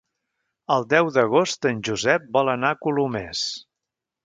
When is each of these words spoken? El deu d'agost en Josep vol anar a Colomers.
El 0.75 0.87
deu 0.93 1.09
d'agost 1.17 1.69
en 1.73 1.83
Josep 1.89 2.27
vol 2.39 2.51
anar 2.55 2.73
a 2.77 2.81
Colomers. 2.87 3.47